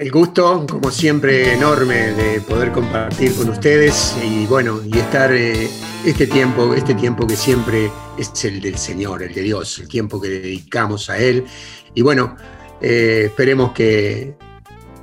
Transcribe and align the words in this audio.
El 0.00 0.10
gusto, 0.10 0.64
como 0.66 0.90
siempre, 0.90 1.52
enorme 1.52 2.12
de 2.12 2.40
poder 2.40 2.72
compartir 2.72 3.34
con 3.34 3.50
ustedes 3.50 4.16
y 4.24 4.46
bueno, 4.46 4.80
y 4.82 4.96
estar 4.96 5.30
eh, 5.30 5.68
este 6.06 6.26
tiempo, 6.26 6.72
este 6.72 6.94
tiempo 6.94 7.26
que 7.26 7.36
siempre 7.36 7.92
es 8.16 8.32
el 8.46 8.62
del 8.62 8.78
Señor, 8.78 9.22
el 9.22 9.34
de 9.34 9.42
Dios, 9.42 9.78
el 9.78 9.88
tiempo 9.88 10.18
que 10.18 10.28
dedicamos 10.28 11.10
a 11.10 11.18
Él. 11.18 11.44
Y 11.94 12.00
bueno, 12.00 12.34
eh, 12.80 13.24
esperemos 13.26 13.72
que, 13.72 14.36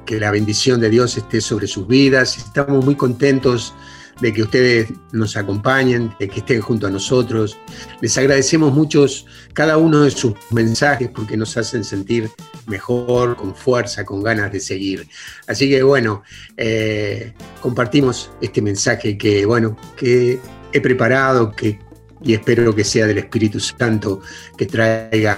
que 0.03 0.19
la 0.19 0.31
bendición 0.31 0.81
de 0.81 0.89
Dios 0.89 1.15
esté 1.15 1.41
sobre 1.41 1.67
sus 1.67 1.87
vidas. 1.87 2.35
Estamos 2.35 2.83
muy 2.83 2.95
contentos 2.95 3.75
de 4.21 4.33
que 4.33 4.43
ustedes 4.43 4.89
nos 5.11 5.37
acompañen, 5.37 6.13
de 6.19 6.27
que 6.27 6.39
estén 6.39 6.61
junto 6.61 6.87
a 6.87 6.89
nosotros. 6.89 7.57
Les 8.01 8.17
agradecemos 8.17 8.73
mucho 8.73 9.05
cada 9.53 9.77
uno 9.77 10.01
de 10.01 10.11
sus 10.11 10.33
mensajes 10.51 11.09
porque 11.13 11.37
nos 11.37 11.55
hacen 11.57 11.83
sentir 11.83 12.29
mejor, 12.65 13.35
con 13.35 13.55
fuerza, 13.55 14.03
con 14.05 14.23
ganas 14.23 14.51
de 14.51 14.59
seguir. 14.59 15.07
Así 15.47 15.69
que 15.69 15.83
bueno, 15.83 16.23
eh, 16.57 17.33
compartimos 17.61 18.31
este 18.41 18.61
mensaje 18.61 19.17
que 19.17 19.45
bueno, 19.45 19.77
que 19.95 20.39
he 20.73 20.81
preparado 20.81 21.51
que, 21.51 21.79
y 22.23 22.33
espero 22.33 22.73
que 22.75 22.83
sea 22.83 23.07
del 23.07 23.19
Espíritu 23.19 23.59
Santo 23.59 24.21
que 24.57 24.65
traiga 24.65 25.37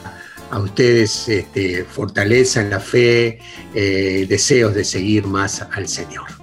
a 0.51 0.59
ustedes 0.59 1.29
este, 1.29 1.83
fortaleza 1.83 2.61
en 2.61 2.71
la 2.71 2.79
fe, 2.79 3.39
eh, 3.75 4.25
deseos 4.27 4.73
de 4.73 4.83
seguir 4.83 5.25
más 5.27 5.61
al 5.61 5.87
Señor. 5.87 6.38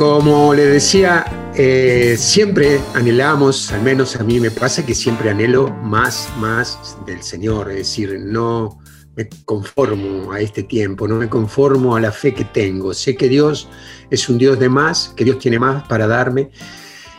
Como 0.00 0.54
le 0.54 0.64
decía, 0.64 1.26
eh, 1.54 2.16
siempre 2.18 2.80
anhelamos, 2.94 3.70
al 3.70 3.82
menos 3.82 4.16
a 4.16 4.24
mí 4.24 4.40
me 4.40 4.50
pasa 4.50 4.86
que 4.86 4.94
siempre 4.94 5.28
anhelo 5.28 5.68
más, 5.82 6.26
más 6.38 6.96
del 7.04 7.22
Señor, 7.22 7.70
es 7.70 7.76
decir, 7.76 8.18
no 8.18 8.78
me 9.14 9.28
conformo 9.44 10.32
a 10.32 10.40
este 10.40 10.62
tiempo, 10.62 11.06
no 11.06 11.16
me 11.16 11.28
conformo 11.28 11.96
a 11.96 12.00
la 12.00 12.12
fe 12.12 12.32
que 12.32 12.46
tengo. 12.46 12.94
Sé 12.94 13.14
que 13.14 13.28
Dios 13.28 13.68
es 14.08 14.26
un 14.30 14.38
Dios 14.38 14.58
de 14.58 14.70
más, 14.70 15.12
que 15.14 15.24
Dios 15.24 15.38
tiene 15.38 15.58
más 15.58 15.86
para 15.86 16.06
darme 16.06 16.50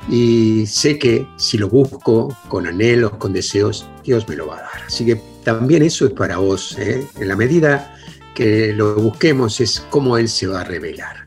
y 0.10 0.66
sé 0.66 0.98
que 0.98 1.28
si 1.38 1.60
lo 1.60 1.70
busco 1.70 2.36
con 2.48 2.66
anhelos, 2.66 3.12
con 3.18 3.32
deseos, 3.32 3.88
Dios 4.04 4.28
me 4.28 4.36
lo 4.36 4.48
va 4.48 4.58
a 4.58 4.62
dar. 4.62 4.82
Así 4.88 5.06
que 5.06 5.22
también 5.44 5.84
eso 5.84 6.08
es 6.08 6.14
para 6.14 6.38
vos. 6.38 6.76
¿eh? 6.80 7.08
En 7.20 7.28
la 7.28 7.36
medida 7.36 7.96
que 8.34 8.74
lo 8.74 8.96
busquemos 8.96 9.62
es 9.62 9.86
cómo 9.92 10.18
Él 10.18 10.28
se 10.28 10.48
va 10.48 10.62
a 10.62 10.64
revelar. 10.64 11.21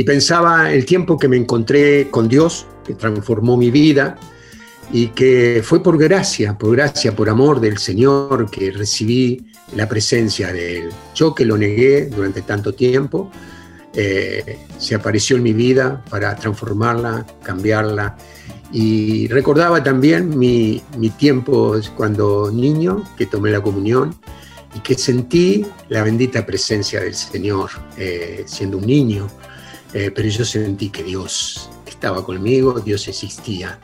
Y 0.00 0.04
pensaba 0.04 0.72
el 0.72 0.86
tiempo 0.86 1.18
que 1.18 1.28
me 1.28 1.36
encontré 1.36 2.08
con 2.10 2.26
Dios, 2.26 2.64
que 2.86 2.94
transformó 2.94 3.58
mi 3.58 3.70
vida, 3.70 4.16
y 4.90 5.08
que 5.08 5.60
fue 5.62 5.82
por 5.82 5.98
gracia, 5.98 6.56
por 6.56 6.74
gracia, 6.74 7.14
por 7.14 7.28
amor 7.28 7.60
del 7.60 7.76
Señor 7.76 8.50
que 8.50 8.70
recibí 8.70 9.44
la 9.76 9.86
presencia 9.86 10.54
de 10.54 10.78
Él. 10.78 10.88
Yo 11.14 11.34
que 11.34 11.44
lo 11.44 11.58
negué 11.58 12.06
durante 12.06 12.40
tanto 12.40 12.72
tiempo, 12.72 13.30
eh, 13.92 14.60
se 14.78 14.94
apareció 14.94 15.36
en 15.36 15.42
mi 15.42 15.52
vida 15.52 16.02
para 16.08 16.34
transformarla, 16.34 17.26
cambiarla. 17.42 18.16
Y 18.72 19.28
recordaba 19.28 19.82
también 19.82 20.38
mi, 20.38 20.80
mi 20.96 21.10
tiempo 21.10 21.76
cuando 21.94 22.50
niño, 22.50 23.04
que 23.18 23.26
tomé 23.26 23.50
la 23.50 23.60
comunión 23.60 24.14
y 24.74 24.80
que 24.80 24.94
sentí 24.94 25.66
la 25.90 26.02
bendita 26.02 26.46
presencia 26.46 27.00
del 27.02 27.14
Señor 27.14 27.68
eh, 27.98 28.44
siendo 28.46 28.78
un 28.78 28.86
niño. 28.86 29.28
Eh, 29.92 30.10
pero 30.14 30.28
yo 30.28 30.44
sentí 30.44 30.90
que 30.90 31.02
Dios 31.02 31.70
estaba 31.86 32.24
conmigo, 32.24 32.80
Dios 32.80 33.08
existía. 33.08 33.78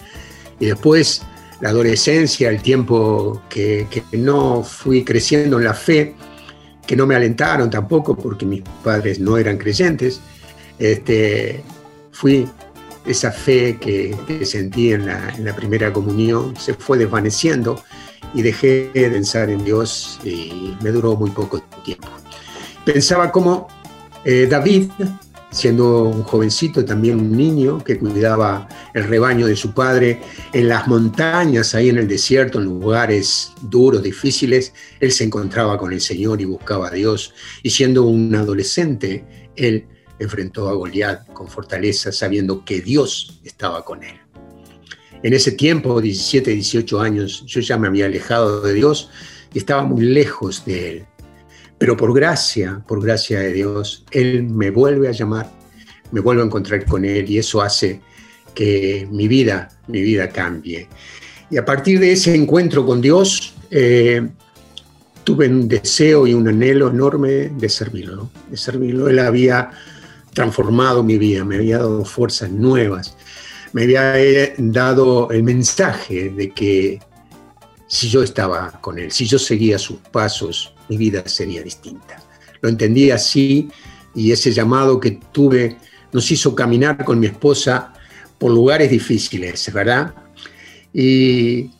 Y 0.60 0.66
después 0.66 1.22
la 1.60 1.70
adolescencia, 1.70 2.50
el 2.50 2.62
tiempo 2.62 3.42
que, 3.48 3.86
no 4.12 4.62
fui 4.62 5.04
creciendo 5.04 5.58
en 5.58 5.64
la 5.64 5.74
fe, 5.74 6.14
que 6.86 6.96
no 6.96 7.06
me 7.06 7.16
alentaron 7.16 7.70
tampoco 7.70 8.16
porque 8.16 8.46
mis 8.46 8.62
padres 8.84 9.18
no 9.18 9.36
eran 9.38 9.58
creyentes, 9.58 10.20
este, 10.78 11.62
fui 12.12 12.46
esa 13.06 13.32
fe 13.32 13.78
que, 13.80 14.16
sentí 14.44 14.92
en 14.92 15.06
la, 15.06 15.56
primera 15.56 15.92
comunión, 15.92 16.54
se 16.56 16.74
fue 16.74 16.98
desvaneciendo 16.98 17.82
y 18.34 18.42
dejé 18.42 18.90
de 18.92 19.10
pensar 19.10 19.48
en 19.48 19.64
Dios 19.64 20.18
y 20.24 20.74
me 20.82 20.90
duró 20.90 21.16
muy 21.16 21.30
poco 21.30 21.60
tiempo. 21.84 22.08
Pensaba 22.84 23.32
como 23.32 23.68
eh, 24.24 24.46
David 24.48 24.90
siendo 25.56 26.02
un 26.02 26.22
jovencito, 26.22 26.84
también 26.84 27.18
un 27.18 27.34
niño 27.34 27.82
que 27.82 27.98
cuidaba 27.98 28.68
el 28.92 29.04
rebaño 29.04 29.46
de 29.46 29.56
su 29.56 29.72
padre 29.72 30.20
en 30.52 30.68
las 30.68 30.86
montañas, 30.86 31.74
ahí 31.74 31.88
en 31.88 31.96
el 31.96 32.06
desierto, 32.06 32.58
en 32.58 32.66
lugares 32.66 33.52
duros, 33.62 34.02
difíciles, 34.02 34.74
él 35.00 35.12
se 35.12 35.24
encontraba 35.24 35.78
con 35.78 35.94
el 35.94 36.02
Señor 36.02 36.42
y 36.42 36.44
buscaba 36.44 36.88
a 36.88 36.90
Dios. 36.90 37.32
Y 37.62 37.70
siendo 37.70 38.04
un 38.04 38.34
adolescente, 38.34 39.24
él 39.56 39.86
enfrentó 40.18 40.68
a 40.68 40.74
Goliat 40.74 41.26
con 41.32 41.48
fortaleza, 41.48 42.12
sabiendo 42.12 42.62
que 42.62 42.82
Dios 42.82 43.40
estaba 43.42 43.82
con 43.82 44.04
él. 44.04 44.16
En 45.22 45.32
ese 45.32 45.52
tiempo, 45.52 46.02
17, 46.02 46.50
18 46.50 47.00
años, 47.00 47.44
yo 47.46 47.62
ya 47.62 47.78
me 47.78 47.88
había 47.88 48.04
alejado 48.04 48.60
de 48.60 48.74
Dios 48.74 49.08
y 49.54 49.58
estaba 49.58 49.84
muy 49.84 50.04
lejos 50.04 50.66
de 50.66 50.90
él. 50.90 51.06
Pero 51.78 51.96
por 51.96 52.14
gracia, 52.14 52.82
por 52.86 53.02
gracia 53.02 53.40
de 53.40 53.52
Dios, 53.52 54.04
Él 54.10 54.44
me 54.44 54.70
vuelve 54.70 55.08
a 55.08 55.12
llamar, 55.12 55.50
me 56.10 56.20
vuelve 56.20 56.42
a 56.42 56.46
encontrar 56.46 56.84
con 56.86 57.04
Él 57.04 57.28
y 57.30 57.38
eso 57.38 57.60
hace 57.60 58.00
que 58.54 59.06
mi 59.10 59.28
vida, 59.28 59.68
mi 59.86 60.00
vida 60.00 60.28
cambie. 60.30 60.88
Y 61.50 61.58
a 61.58 61.64
partir 61.64 62.00
de 62.00 62.12
ese 62.12 62.34
encuentro 62.34 62.84
con 62.84 63.00
Dios, 63.00 63.54
eh, 63.70 64.26
tuve 65.22 65.48
un 65.48 65.68
deseo 65.68 66.26
y 66.26 66.34
un 66.34 66.48
anhelo 66.48 66.88
enorme 66.88 67.50
de 67.50 67.68
servirlo, 67.68 68.30
de 68.50 68.56
servirlo. 68.56 69.08
Él 69.08 69.18
había 69.18 69.70
transformado 70.32 71.02
mi 71.02 71.18
vida, 71.18 71.44
me 71.44 71.56
había 71.56 71.78
dado 71.78 72.04
fuerzas 72.04 72.50
nuevas, 72.50 73.16
me 73.72 73.84
había 73.84 74.20
eh, 74.20 74.54
dado 74.58 75.30
el 75.30 75.42
mensaje 75.42 76.30
de 76.30 76.50
que 76.50 77.00
si 77.86 78.08
yo 78.08 78.22
estaba 78.22 78.72
con 78.80 78.98
Él, 78.98 79.12
si 79.12 79.26
yo 79.26 79.38
seguía 79.38 79.78
sus 79.78 79.98
pasos, 79.98 80.74
mi 80.88 80.96
vida 80.96 81.22
sería 81.26 81.62
distinta. 81.62 82.22
Lo 82.60 82.68
entendí 82.68 83.10
así 83.10 83.68
y 84.14 84.32
ese 84.32 84.52
llamado 84.52 84.98
que 84.98 85.20
tuve 85.32 85.76
nos 86.12 86.30
hizo 86.30 86.54
caminar 86.54 87.04
con 87.04 87.20
mi 87.20 87.26
esposa 87.26 87.92
por 88.38 88.50
lugares 88.50 88.90
difíciles, 88.90 89.72
¿verdad? 89.72 90.14
Y, 90.92 91.70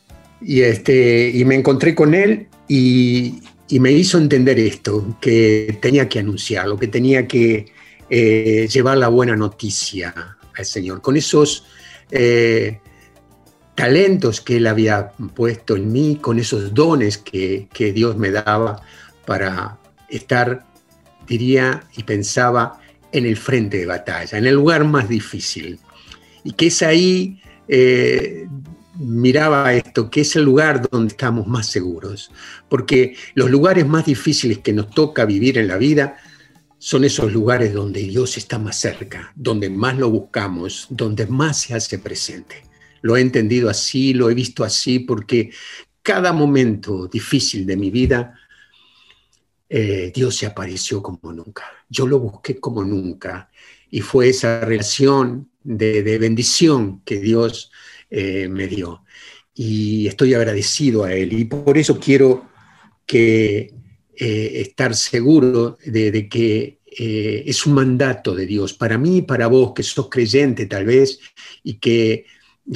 este, 0.41 1.33
me 1.47 1.55
encontré 1.55 1.95
con 1.95 2.15
él 2.15 2.49
y, 2.69 3.41
me 3.81 3.91
hizo 3.93 4.19
entender 4.19 4.59
esto, 4.59 5.17
que 5.21 5.79
tenía 5.81 6.09
que 6.09 6.21
anunciarlo, 6.21 6.79
que 6.79 6.87
tenía 6.87 7.27
que 7.27 7.67
eh, 8.09 8.69
llevar 8.73 8.99
la 8.99 9.09
buena 9.09 9.35
noticia 9.35 10.37
al 10.57 10.65
Señor, 10.65 11.01
con 11.01 11.17
esos 11.17 11.65
eh, 12.11 12.79
talentos 13.77 14.41
que 14.41 14.57
Él 14.57 14.67
había 14.67 15.13
puesto 15.35 15.77
en 15.77 15.93
mí, 15.93 16.19
con 16.21 16.41
esos 16.41 16.75
dones 16.75 17.19
que, 17.19 17.69
Dios 17.95 18.17
me 18.17 18.33
daba 18.33 18.83
para 19.25 19.79
estar, 20.09 20.67
diría 21.29 21.85
y 21.97 22.03
pensaba, 22.03 22.81
en 23.13 23.25
el 23.25 23.37
frente 23.37 23.79
de 23.79 23.87
batalla, 23.87 24.37
en 24.37 24.47
el 24.47 24.55
lugar 24.55 24.85
más 24.85 25.09
difícil. 25.09 25.79
Y 26.43 26.53
que 26.53 26.67
es 26.67 26.83
ahí, 26.83 27.41
eh, 27.69 28.49
miraba 28.99 29.73
esto, 29.75 30.11
que 30.11 30.23
es 30.23 30.35
el 30.37 30.45
lugar 30.45 30.89
donde 30.91 31.13
estamos 31.13 31.47
más 31.47 31.67
seguros. 31.67 32.31
Porque 32.69 33.15
los 33.35 33.51
lugares 33.51 33.87
más 33.87 34.07
difíciles 34.07 34.59
que 34.59 34.73
nos 34.73 34.91
toca 34.91 35.25
vivir 35.25 35.59
en 35.59 35.69
la 35.69 35.77
vida 35.77 36.17
son 36.79 37.05
esos 37.05 37.33
lugares 37.33 37.75
donde 37.75 38.01
Dios 38.01 38.37
está 38.37 38.59
más 38.59 38.77
cerca, 38.77 39.33
donde 39.35 39.71
más 39.71 39.97
lo 39.99 40.11
buscamos, 40.11 40.87
donde 40.91 41.27
más 41.27 41.61
se 41.61 41.75
hace 41.75 41.99
presente. 41.99 42.67
Lo 43.03 43.17
he 43.17 43.21
entendido 43.21 43.69
así, 43.71 44.15
lo 44.15 44.31
he 44.31 44.35
visto 44.35 44.65
así, 44.65 45.01
porque 45.01 45.51
cada 46.07 46.33
momento 46.33 47.09
difícil 47.09 47.67
de 47.67 47.77
mi 47.77 47.91
vida, 47.91 48.39
eh, 49.69 50.13
Dios 50.15 50.37
se 50.37 50.47
apareció 50.47 51.03
como 51.03 51.33
nunca. 51.33 51.65
Yo 51.89 52.07
lo 52.07 52.21
busqué 52.21 52.61
como 52.61 52.85
nunca. 52.85 53.51
Y 53.91 54.01
fue 54.03 54.29
esa 54.29 54.61
relación 54.61 55.51
de, 55.65 56.19
bendición 56.19 57.03
que 57.05 57.19
Dios 57.19 57.73
eh, 58.09 58.49
me 58.49 58.69
dio. 58.69 59.03
Y 59.53 60.07
estoy 60.07 60.35
agradecido 60.35 61.03
a 61.03 61.13
Él. 61.13 61.33
Y 61.33 61.45
por 61.47 61.77
eso 61.77 61.99
quiero 61.99 62.49
que, 63.05 63.75
eh, 64.15 64.61
estar 64.61 64.95
seguro 64.95 65.77
de, 65.85 66.29
que 66.29 66.79
es 66.99 67.67
un 67.67 67.75
mandato 67.75 68.35
de 68.35 68.47
Dios 68.47 68.73
para 68.73 68.97
mí 68.97 69.19
y 69.19 69.23
para 69.23 69.49
vos, 69.49 69.75
que 69.75 69.83
sos 69.83 70.09
creyente 70.09 70.65
tal 70.67 70.87
vez, 70.87 71.19
y 71.63 71.75
que 71.75 72.25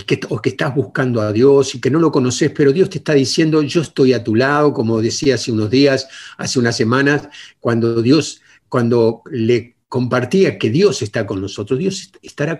que, 0.06 0.20
o 0.28 0.40
que 0.40 0.50
estás 0.50 0.74
buscando 0.74 1.20
a 1.20 1.32
Dios 1.32 1.74
y 1.74 1.80
que 1.80 1.90
no 1.90 1.98
lo 1.98 2.12
conoces, 2.12 2.50
pero 2.50 2.72
Dios 2.72 2.90
te 2.90 2.98
está 2.98 3.14
diciendo, 3.14 3.62
yo 3.62 3.82
estoy 3.82 4.12
a 4.12 4.22
tu 4.22 4.34
lado, 4.34 4.72
como 4.72 5.00
decía 5.00 5.34
hace 5.34 5.52
unos 5.52 5.70
días, 5.70 6.08
hace 6.38 6.58
unas 6.58 6.76
semanas, 6.76 7.28
cuando 7.58 8.00
Dios, 8.02 8.40
cuando 8.68 9.22
le 9.30 9.74
compartía 9.88 10.56
que 10.56 10.70
Dios 10.70 11.02
está 11.02 11.26
con 11.26 11.40
nosotros, 11.40 11.78
Dios 11.78 12.12
estará 12.22 12.58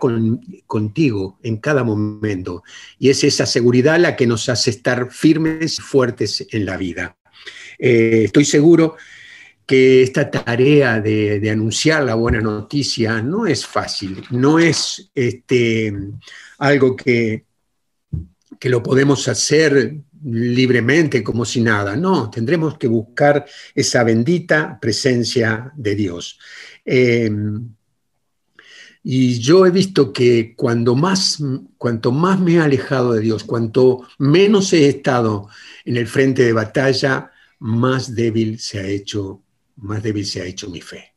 contigo 0.67 1.38
en 1.44 1.59
cada 1.59 1.85
momento. 1.85 2.65
Y 2.99 3.09
es 3.09 3.23
esa 3.23 3.47
seguridad 3.47 4.00
la 4.00 4.17
que 4.17 4.27
nos 4.27 4.49
hace 4.49 4.71
estar 4.71 5.12
firmes 5.12 5.79
y 5.79 5.82
fuertes 5.82 6.44
en 6.50 6.67
la 6.67 6.77
vida. 6.77 7.17
Eh, 7.79 8.23
estoy 8.25 8.44
seguro 8.44 8.97
que 9.70 10.02
esta 10.02 10.28
tarea 10.28 11.00
de, 11.00 11.49
anunciar 11.49 12.02
la 12.02 12.17
buena 12.17 12.40
noticia 12.40 13.22
no 13.22 13.46
es 13.46 13.64
fácil, 13.64 14.20
no 14.31 14.58
es 14.58 15.12
este, 15.14 15.94
algo 16.58 16.96
que, 16.96 17.44
que 18.58 18.69
lo 18.69 18.82
podemos 18.82 19.28
hacer 19.28 19.94
libremente 20.25 21.22
como 21.22 21.44
si 21.44 21.61
nada. 21.61 21.94
No, 21.94 22.28
tendremos 22.31 22.78
que 22.78 22.88
buscar 22.88 23.46
esa 23.72 24.02
bendita 24.02 24.76
presencia 24.82 25.70
de 25.76 25.94
Dios. 25.94 26.40
Em, 26.84 27.69
y 29.05 29.38
yo 29.38 29.67
he 29.67 29.70
visto 29.70 30.12
que 30.12 30.56
cuando 30.56 30.96
más, 30.96 31.38
cuanto 31.78 32.11
más 32.11 32.40
me 32.40 32.55
he 32.55 32.61
alejado 32.61 33.12
de 33.12 33.20
Dios, 33.20 33.44
cuanto 33.44 34.08
menos 34.19 34.72
he 34.72 34.88
estado 34.88 35.49
en 35.84 35.96
el 35.96 36.08
frente 36.08 36.43
de 36.43 36.55
batalla, 36.55 37.31
más 37.61 38.17
débil 38.17 38.58
se 38.58 38.81
ha 38.81 38.87
hecho, 38.88 39.44
más 39.81 40.03
débil 40.03 40.27
se 40.27 40.43
ha 40.43 40.44
hecho 40.44 40.69
mi 40.69 40.81
fe. 40.81 41.15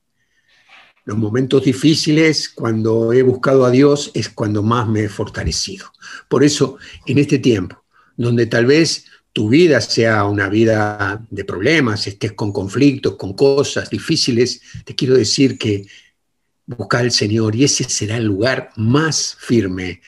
Los 1.05 1.17
momentos 1.17 1.63
difíciles, 1.65 2.49
cuando 2.49 3.11
he 3.11 3.23
buscado 3.23 3.65
a 3.65 3.71
Dios, 3.71 4.11
es 4.13 4.29
cuando 4.29 4.63
más 4.63 4.87
me 4.87 5.03
he 5.03 5.09
fortalecido. 5.09 5.91
Por 6.29 6.43
eso, 6.43 6.77
en 7.05 7.17
este 7.17 7.39
tiempo, 7.39 7.83
donde 8.15 8.45
tal 8.45 8.65
vez 8.65 9.05
tu 9.33 9.49
vida 9.49 9.81
sea 9.81 10.25
una 10.25 10.47
vida 10.47 11.25
de 11.29 11.43
problemas, 11.43 12.07
estés 12.07 12.33
con 12.33 12.53
conflictos, 12.53 13.15
con 13.15 13.33
cosas 13.33 13.89
difíciles, 13.89 14.61
te 14.85 14.95
quiero 14.95 15.15
decir 15.15 15.57
que 15.57 15.85
busca 16.65 16.99
al 16.99 17.11
Señor 17.11 17.55
y 17.55 17.63
ese 17.63 17.83
será 17.83 18.17
el 18.17 18.25
lugar 18.25 18.69
más 18.77 19.35
firme, 19.39 20.01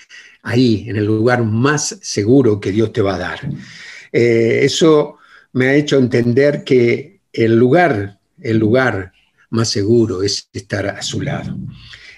ahí, 0.44 0.86
en 0.88 0.96
el 0.96 1.06
lugar 1.06 1.44
más 1.44 1.98
seguro 2.02 2.60
que 2.60 2.72
Dios 2.72 2.94
te 2.94 3.02
va 3.02 3.16
a 3.16 3.20
dar. 3.20 3.50
Eh, 4.12 4.60
eso 4.64 5.18
me 5.54 5.68
ha 5.68 5.76
hecho 5.76 5.98
entender 5.98 6.64
que 6.64 7.20
el 7.34 7.58
lugar, 7.58 8.20
el 8.42 8.58
lugar 8.58 9.12
más 9.50 9.70
seguro 9.70 10.22
es 10.24 10.50
estar 10.54 10.88
a 10.88 11.02
su 11.02 11.22
lado. 11.22 11.58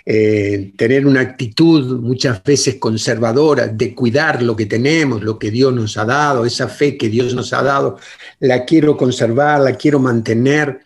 Eh, 0.10 0.72
tener 0.78 1.06
una 1.06 1.20
actitud 1.20 2.00
muchas 2.00 2.42
veces 2.42 2.76
conservadora 2.76 3.68
de 3.68 3.94
cuidar 3.94 4.42
lo 4.42 4.56
que 4.56 4.66
tenemos, 4.66 5.22
lo 5.22 5.38
que 5.38 5.52
Dios 5.52 5.74
nos 5.74 5.98
ha 5.98 6.06
dado, 6.06 6.46
esa 6.46 6.70
fe 6.70 6.98
que 6.98 7.10
Dios 7.10 7.36
nos 7.36 7.52
ha 7.52 7.62
dado, 7.62 8.00
la 8.40 8.64
quiero 8.64 8.96
conservar, 8.96 9.60
la 9.60 9.76
quiero 9.76 10.00
mantener, 10.00 10.80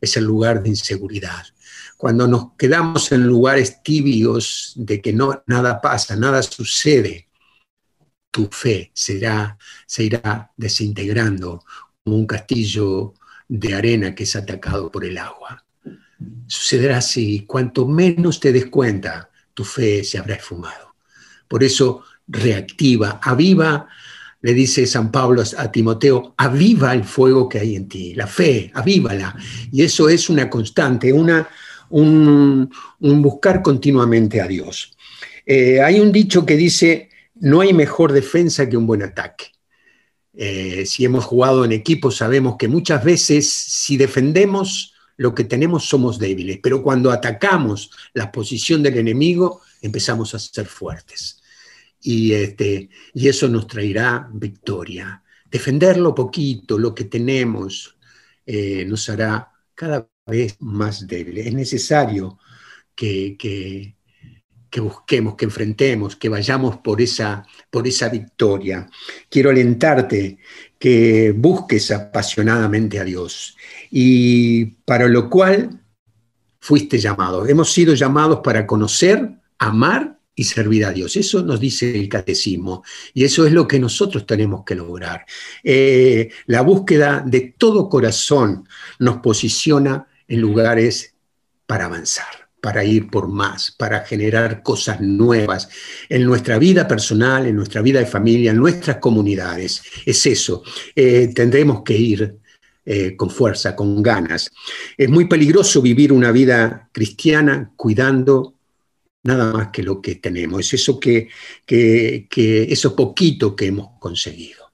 es 0.00 0.16
el 0.16 0.24
lugar 0.24 0.62
de 0.62 0.68
inseguridad. 0.68 1.44
Cuando 1.96 2.28
nos 2.28 2.52
quedamos 2.56 3.10
en 3.10 3.26
lugares 3.26 3.82
tibios 3.82 4.74
de 4.76 5.00
que 5.00 5.12
no, 5.12 5.42
nada 5.48 5.80
pasa, 5.80 6.14
nada 6.14 6.40
sucede, 6.44 7.28
tu 8.30 8.46
fe 8.46 8.92
será, 8.94 9.58
se 9.86 10.04
irá 10.04 10.52
desintegrando 10.56 11.64
como 12.04 12.16
un 12.16 12.26
castillo 12.26 13.14
de 13.48 13.74
arena 13.74 14.14
que 14.14 14.24
es 14.24 14.36
atacado 14.36 14.92
por 14.92 15.04
el 15.04 15.18
agua. 15.18 15.64
Sucederá 16.46 16.98
así, 16.98 17.44
cuanto 17.46 17.86
menos 17.86 18.40
te 18.40 18.52
des 18.52 18.66
cuenta, 18.66 19.30
tu 19.54 19.64
fe 19.64 20.04
se 20.04 20.18
habrá 20.18 20.34
esfumado. 20.34 20.94
Por 21.48 21.64
eso, 21.64 22.04
reactiva, 22.28 23.20
aviva, 23.22 23.88
le 24.40 24.54
dice 24.54 24.86
San 24.86 25.10
Pablo 25.10 25.42
a 25.56 25.72
Timoteo, 25.72 26.34
aviva 26.36 26.92
el 26.92 27.04
fuego 27.04 27.48
que 27.48 27.58
hay 27.58 27.74
en 27.74 27.88
ti, 27.88 28.14
la 28.14 28.26
fe, 28.26 28.70
avívala. 28.74 29.34
Y 29.72 29.82
eso 29.82 30.08
es 30.08 30.28
una 30.28 30.48
constante, 30.48 31.12
una, 31.12 31.48
un, 31.90 32.70
buscar 33.00 33.62
continuamente 33.62 34.40
a 34.40 34.46
Dios. 34.46 34.96
Eh, 35.44 35.80
hay 35.80 35.98
un 35.98 36.12
dicho 36.12 36.44
que 36.44 36.56
dice, 36.56 37.08
no 37.36 37.60
hay 37.60 37.72
mejor 37.72 38.12
defensa 38.12 38.68
que 38.68 38.76
un 38.76 38.86
buen 38.86 39.02
ataque. 39.02 39.46
Eh, 40.40 40.86
si 40.86 41.04
hemos 41.04 41.24
jugado 41.24 41.64
en 41.64 41.72
equipo, 41.72 42.12
sabemos 42.12 42.54
que 42.56 42.68
muchas 42.68 43.02
veces 43.02 43.52
si 43.52 43.96
defendemos 43.96 44.94
lo 45.16 45.34
que 45.34 45.42
tenemos 45.42 45.88
somos 45.88 46.16
débiles, 46.16 46.60
pero 46.62 46.80
cuando 46.80 47.10
atacamos 47.10 47.90
la 48.14 48.30
posición 48.30 48.80
del 48.80 48.98
enemigo, 48.98 49.62
empezamos 49.82 50.34
a 50.34 50.38
ser 50.38 50.66
fuertes. 50.66 51.42
Y, 52.00 52.34
este, 52.34 52.88
y 53.14 53.26
eso 53.26 53.48
nos 53.48 53.66
traerá 53.66 54.30
victoria. 54.32 55.24
Defender 55.50 55.96
lo 55.96 56.14
poquito, 56.14 56.78
lo 56.78 56.94
que 56.94 57.06
tenemos, 57.06 57.96
eh, 58.46 58.84
nos 58.84 59.08
hará 59.08 59.50
cada 59.74 60.08
vez 60.24 60.54
más 60.60 61.04
débiles. 61.08 61.48
Es 61.48 61.54
necesario 61.54 62.38
que, 62.94 63.36
que, 63.36 63.97
que, 64.70 64.80
busquemos, 64.80 65.34
que 65.34 65.44
enfrentemos, 65.44 66.16
que 66.16 66.28
vayamos 66.28 66.78
por 66.78 67.00
esa, 67.00 67.46
por 67.70 67.86
esa 67.86 68.08
victoria. 68.08 68.88
Quiero 69.28 69.50
alentarte 69.50 70.38
que 70.78 71.32
busques 71.36 71.90
apasionadamente 71.90 72.98
a 72.98 73.04
Dios 73.04 73.56
y 73.90 74.66
para 74.66 75.08
lo 75.08 75.28
cual 75.28 75.80
fuiste 76.60 76.98
llamado. 76.98 77.46
Hemos 77.46 77.72
sido 77.72 77.94
llamados 77.94 78.40
para 78.42 78.66
conocer, 78.66 79.30
amar 79.58 80.18
y 80.34 80.44
servir 80.44 80.84
a 80.84 80.92
Dios. 80.92 81.16
Eso 81.16 81.42
nos 81.42 81.58
dice 81.58 81.98
el 81.98 82.08
catecismo 82.08 82.84
y 83.12 83.24
eso 83.24 83.46
es 83.46 83.52
lo 83.52 83.66
que 83.66 83.80
nosotros 83.80 84.26
tenemos 84.26 84.64
que 84.64 84.74
lograr. 84.74 85.24
Eh, 85.64 86.30
la 86.46 86.62
búsqueda 86.62 87.24
de 87.26 87.54
todo 87.56 87.88
corazón 87.88 88.68
nos 88.98 89.16
posiciona 89.18 90.06
en 90.28 90.40
lugares 90.40 91.14
para 91.66 91.86
avanzar 91.86 92.47
para 92.60 92.84
ir 92.84 93.08
por 93.08 93.28
más, 93.28 93.70
para 93.70 94.00
generar 94.00 94.62
cosas 94.62 95.00
nuevas 95.00 95.68
en 96.08 96.24
nuestra 96.24 96.58
vida 96.58 96.88
personal, 96.88 97.46
en 97.46 97.56
nuestra 97.56 97.82
vida 97.82 98.00
de 98.00 98.06
familia, 98.06 98.50
en 98.50 98.56
nuestras 98.58 98.96
comunidades. 98.96 99.82
Es 100.04 100.26
eso. 100.26 100.62
Eh, 100.94 101.32
tendremos 101.34 101.82
que 101.82 101.96
ir 101.96 102.36
eh, 102.84 103.16
con 103.16 103.30
fuerza, 103.30 103.76
con 103.76 104.02
ganas. 104.02 104.50
Es 104.96 105.08
muy 105.08 105.26
peligroso 105.26 105.82
vivir 105.82 106.12
una 106.12 106.32
vida 106.32 106.88
cristiana 106.92 107.72
cuidando 107.76 108.54
nada 109.24 109.52
más 109.52 109.68
que 109.68 109.82
lo 109.82 110.00
que 110.00 110.16
tenemos. 110.16 110.60
Es 110.60 110.74
eso 110.74 110.98
que, 110.98 111.28
eso 111.66 112.96
poquito 112.96 113.54
que 113.54 113.66
hemos 113.66 113.98
conseguido. 113.98 114.70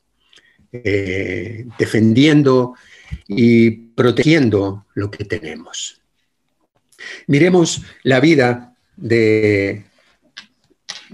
Eh, 0.72 1.66
defendiendo 1.78 2.74
y 3.28 3.70
protegiendo 3.70 4.86
lo 4.94 5.10
que 5.10 5.24
tenemos. 5.24 6.00
Miremos 7.26 7.82
la 8.02 8.20
vida 8.20 8.76
de, 8.96 9.84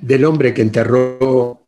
del 0.01 0.25
hombre 0.25 0.55
que 0.55 0.63
enterró, 0.63 1.67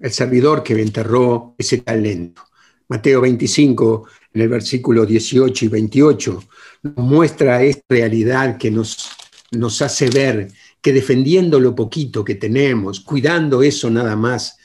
el 0.00 0.12
servidor 0.12 0.62
que 0.62 0.80
enterró 0.80 1.54
ese 1.58 1.78
talento. 1.78 2.42
Mateo 2.88 3.20
25, 3.20 4.08
en 4.32 4.40
el 4.40 4.48
versículo 4.48 5.04
18 5.04 5.64
y 5.64 5.68
28, 5.68 6.44
nos 6.82 6.96
muestra 6.96 7.62
esta 7.62 7.84
realidad 7.88 8.56
que 8.56 8.70
nos, 8.70 9.10
nos 9.50 9.82
hace 9.82 10.08
ver 10.08 10.48
que 10.80 10.92
defendiendo 10.92 11.60
lo 11.60 11.74
poquito 11.74 12.24
que 12.24 12.36
tenemos, 12.36 13.00
cuidando 13.00 13.62
eso 13.62 13.90
nada 13.90 14.16
más, 14.16 14.56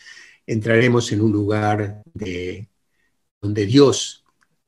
entraremos 0.45 1.11
en 1.11 1.21
un 1.21 1.31
lugar 1.31 2.01
de, 2.13 2.69
donde 3.41 3.65
Dios 3.65 4.23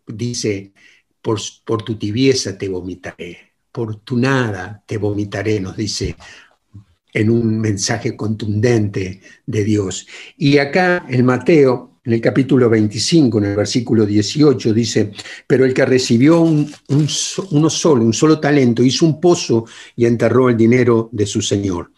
dice, 0.08 0.74
por, 1.22 1.40
por 1.64 1.84
tu 1.84 1.96
tibieza 1.96 2.58
te 2.58 2.68
vomitaré 2.68 3.45
por 3.76 4.00
te 4.86 4.98
vomitaré, 4.98 5.60
nos 5.60 5.76
dice 5.76 6.16
en 7.14 7.30
un 7.30 7.60
mensaje 7.60 8.16
contundente 8.16 9.20
de 9.46 9.64
Dios. 9.66 10.08
Y 10.38 10.60
acá 10.60 11.06
en 11.10 11.26
Mateo, 11.26 12.00
en 12.06 12.14
el 12.14 12.22
capítulo 12.22 12.70
25, 12.70 13.38
en 13.40 13.44
el 13.44 13.56
versículo 13.58 14.06
18, 14.06 14.74
dice, 14.74 15.12
pero 15.46 15.66
el 15.66 15.74
que 15.74 15.86
recibió 15.86 16.40
un, 16.40 16.72
uno 17.52 17.70
solo, 17.70 18.06
un 18.06 18.14
solo 18.14 18.40
talento, 18.40 18.82
hizo 18.82 19.06
un 19.06 19.20
pozo 19.20 19.66
y 19.98 20.06
enterró 20.06 20.48
el 20.48 20.56
dinero 20.56 21.10
de 21.12 21.26
su 21.26 21.42
Señor. 21.42 21.92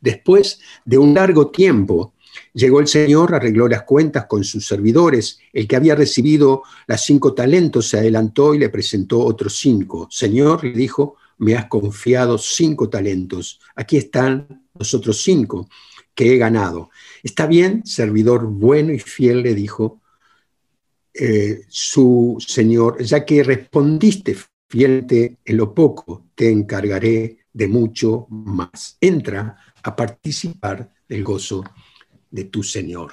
Después 0.00 0.58
de 0.84 0.98
un 0.98 1.14
largo 1.14 1.52
tiempo, 1.52 2.14
Llegó 2.52 2.80
el 2.80 2.88
Señor, 2.88 3.34
arregló 3.34 3.68
las 3.68 3.82
cuentas 3.82 4.26
con 4.26 4.42
sus 4.42 4.66
servidores. 4.66 5.38
El 5.52 5.68
que 5.68 5.76
había 5.76 5.94
recibido 5.94 6.62
las 6.86 7.04
cinco 7.04 7.32
talentos 7.32 7.88
se 7.88 7.98
adelantó 7.98 8.54
y 8.54 8.58
le 8.58 8.68
presentó 8.68 9.20
otros 9.20 9.56
cinco. 9.56 10.08
Señor, 10.10 10.64
le 10.64 10.72
dijo, 10.72 11.16
me 11.40 11.56
has 11.56 11.66
confiado 11.66 12.38
cinco 12.38 12.88
talentos. 12.88 13.60
Aquí 13.74 13.96
están 13.96 14.66
los 14.78 14.94
otros 14.94 15.22
cinco 15.22 15.68
que 16.14 16.34
he 16.34 16.36
ganado. 16.36 16.90
Está 17.22 17.46
bien, 17.46 17.84
servidor 17.84 18.46
bueno 18.46 18.92
y 18.92 18.98
fiel, 18.98 19.42
le 19.42 19.54
dijo 19.54 20.00
eh, 21.14 21.62
su 21.68 22.36
Señor, 22.46 23.02
ya 23.02 23.24
que 23.24 23.42
respondiste 23.42 24.36
fielmente 24.68 25.38
en 25.44 25.56
lo 25.56 25.74
poco, 25.74 26.26
te 26.34 26.50
encargaré 26.50 27.38
de 27.52 27.68
mucho 27.68 28.26
más. 28.28 28.98
Entra 29.00 29.56
a 29.82 29.96
participar 29.96 30.92
del 31.08 31.24
gozo 31.24 31.64
de 32.30 32.44
tu 32.44 32.62
Señor. 32.62 33.12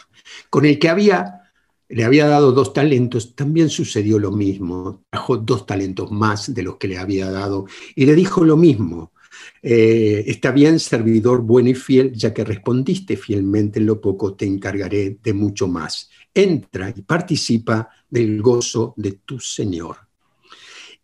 Con 0.50 0.66
el 0.66 0.78
que 0.78 0.90
había, 0.90 1.47
le 1.90 2.04
había 2.04 2.28
dado 2.28 2.52
dos 2.52 2.74
talentos, 2.74 3.36
también 3.36 3.70
sucedió 3.70 4.20
lo 4.20 4.32
mismo. 4.32 5.04
Trajo 5.10 5.38
dos 5.38 5.66
talentos 5.66 6.12
más 6.12 6.54
de 6.54 6.64
los 6.64 6.78
que 6.78 6.88
le 6.88 6.98
había 6.98 7.32
dado 7.32 7.66
y 7.96 8.06
le 8.06 8.16
dijo 8.16 8.44
lo 8.44 8.58
mismo. 8.58 9.14
Eh, 9.62 10.24
está 10.28 10.52
bien, 10.52 10.80
servidor 10.80 11.42
bueno 11.42 11.70
y 11.70 11.74
fiel, 11.74 12.14
ya 12.14 12.34
que 12.34 12.44
respondiste 12.44 13.18
fielmente 13.18 13.80
en 13.80 13.86
lo 13.86 14.02
poco, 14.02 14.34
te 14.36 14.46
encargaré 14.46 15.20
de 15.22 15.34
mucho 15.34 15.68
más. 15.68 16.10
Entra 16.34 16.94
y 16.96 17.02
participa 17.02 17.90
del 18.10 18.42
gozo 18.42 18.94
de 18.98 19.14
tu 19.14 19.40
Señor. 19.40 19.98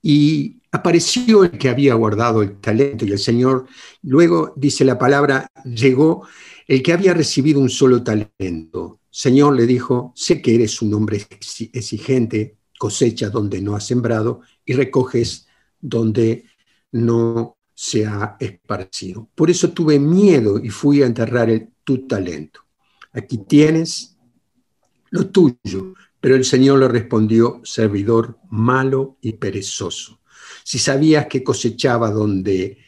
Y 0.02 0.58
apareció 0.72 1.46
el 1.46 1.52
que 1.52 1.70
había 1.70 1.94
guardado 1.94 2.42
el 2.42 2.60
talento 2.60 3.06
y 3.06 3.12
el 3.12 3.20
Señor, 3.20 3.68
luego 4.02 4.54
dice 4.58 4.84
la 4.84 4.98
palabra, 5.00 5.48
llegó 5.64 6.28
el 6.68 6.84
que 6.84 6.94
había 6.94 7.14
recibido 7.14 7.60
un 7.60 7.70
solo 7.70 8.04
talento. 8.04 9.00
Señor 9.16 9.56
le 9.56 9.68
dijo, 9.68 10.12
sé 10.16 10.42
que 10.42 10.56
eres 10.56 10.82
un 10.82 10.92
hombre 10.96 11.28
exigente, 11.30 12.58
cosecha 12.80 13.30
donde 13.30 13.62
no 13.62 13.76
has 13.76 13.86
sembrado 13.86 14.42
y 14.66 14.74
recoges 14.74 15.46
donde 15.80 16.46
no 16.92 17.60
se 17.76 18.08
ha 18.08 18.38
esparcido. 18.40 19.30
Por 19.36 19.52
eso 19.52 19.72
tuve 19.72 20.00
miedo 20.00 20.58
y 20.58 20.70
fui 20.70 21.04
a 21.04 21.06
enterrar 21.06 21.70
tu 21.84 22.08
talento. 22.08 22.62
Aquí 23.12 23.38
tienes 23.38 24.18
lo 25.12 25.28
tuyo. 25.28 25.94
Pero 26.20 26.36
el 26.36 26.44
Señor 26.44 26.80
le 26.80 26.88
respondió, 26.88 27.62
servidor 27.64 28.40
malo 28.50 29.18
y 29.22 29.34
perezoso. 29.34 30.22
Si 30.64 30.80
sabías 30.80 31.28
que 31.28 31.44
cosechaba 31.44 32.10
donde 32.10 32.80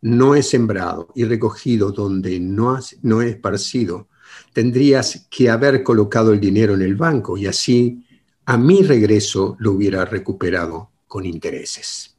no 0.00 0.34
he 0.34 0.42
sembrado 0.42 1.08
y 1.14 1.24
recogido 1.24 1.90
donde 1.90 2.40
no, 2.40 2.78
no 3.02 3.20
he 3.20 3.28
esparcido, 3.28 4.08
tendrías 4.54 5.26
que 5.28 5.50
haber 5.50 5.82
colocado 5.82 6.32
el 6.32 6.40
dinero 6.40 6.74
en 6.74 6.82
el 6.82 6.94
banco 6.94 7.36
y 7.36 7.46
así 7.46 8.06
a 8.46 8.56
mi 8.56 8.82
regreso 8.82 9.56
lo 9.58 9.72
hubiera 9.72 10.04
recuperado 10.06 10.92
con 11.06 11.26
intereses. 11.26 12.16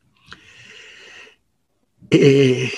Eh, 2.11 2.71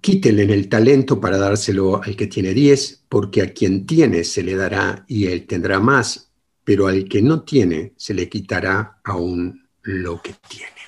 quítele 0.00 0.44
el 0.44 0.68
talento 0.68 1.20
para 1.20 1.36
dárselo 1.36 2.02
al 2.02 2.16
que 2.16 2.28
tiene 2.28 2.54
diez, 2.54 3.04
porque 3.08 3.42
a 3.42 3.52
quien 3.52 3.84
tiene 3.84 4.24
se 4.24 4.42
le 4.42 4.54
dará 4.54 5.04
y 5.08 5.26
él 5.26 5.46
tendrá 5.46 5.80
más, 5.80 6.30
pero 6.64 6.86
al 6.86 7.08
que 7.08 7.20
no 7.20 7.42
tiene 7.42 7.92
se 7.96 8.14
le 8.14 8.28
quitará 8.28 9.00
aún 9.04 9.68
lo 9.82 10.22
que 10.22 10.34
tiene 10.48 10.82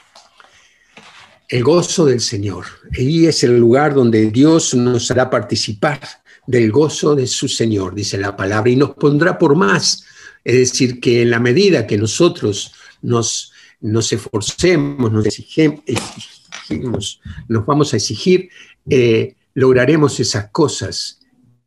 el 1.48 1.62
gozo 1.62 2.06
del 2.06 2.20
Señor. 2.20 2.64
Ahí 2.98 3.26
es 3.26 3.44
el 3.44 3.58
lugar 3.58 3.94
donde 3.94 4.30
Dios 4.30 4.74
nos 4.74 5.10
hará 5.10 5.30
participar 5.30 6.00
del 6.46 6.70
gozo 6.70 7.14
de 7.14 7.26
su 7.26 7.48
Señor, 7.48 7.94
dice 7.94 8.18
la 8.18 8.36
palabra, 8.36 8.70
y 8.70 8.76
nos 8.76 8.90
pondrá 8.90 9.38
por 9.38 9.56
más. 9.56 10.04
Es 10.44 10.54
decir, 10.54 11.00
que 11.00 11.22
en 11.22 11.30
la 11.30 11.40
medida 11.40 11.86
que 11.86 11.96
nosotros 11.96 12.72
nos, 13.02 13.52
nos 13.80 14.12
esforcemos, 14.12 15.10
nos 15.10 15.26
exigimos, 15.26 17.20
nos 17.48 17.66
vamos 17.66 17.92
a 17.92 17.96
exigir, 17.96 18.50
eh, 18.88 19.34
lograremos 19.54 20.20
esas 20.20 20.50
cosas 20.50 21.20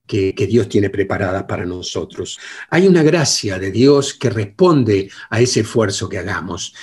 que, 0.07 0.47
Dios 0.49 0.69
tiene 0.69 0.89
preparada 0.89 1.45
para 1.45 1.65
nosotros. 1.65 2.39
Hay 2.69 2.87
una 2.87 3.03
gracia 3.03 3.59
de 3.59 3.71
Dios 3.71 4.13
que 4.13 4.29
responde 4.29 5.09
a 5.29 5.41
ese 5.41 5.59
esfuerzo 5.59 6.07
que 6.07 6.17
hagamos. 6.17 6.73